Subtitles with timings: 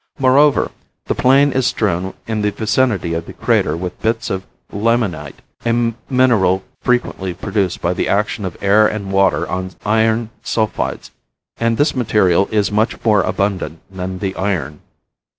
[0.17, 0.71] Moreover,
[1.05, 5.93] the plain is strewn in the vicinity of the crater with bits of limonite, a
[6.09, 11.11] mineral frequently produced by the action of air and water on iron sulphides,
[11.57, 14.81] and this material is much more abundant than the iron.